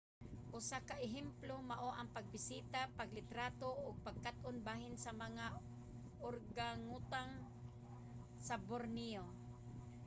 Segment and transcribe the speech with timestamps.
[0.57, 5.45] usa ka ehemplo mao ang pagbisita paglitrato ug pagkat-on bahin sa mga
[6.29, 7.31] organgatuang
[8.47, 9.25] sa borneo